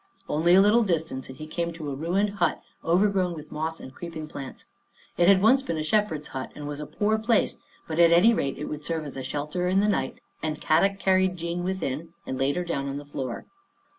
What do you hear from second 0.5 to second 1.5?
a little distance and he